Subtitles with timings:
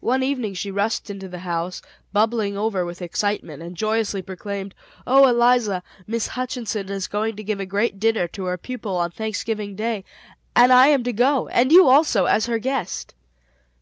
[0.00, 1.80] One evening she rushed into the house
[2.12, 4.74] bubbling over with excitement and joyously proclaimed:
[5.06, 9.12] "Oh, Eliza, Miss Hutchinson is going to give a great dinner to her pupils on
[9.12, 10.04] Thanksgiving Day;
[10.54, 13.14] and I am to go, and you also, as her guest."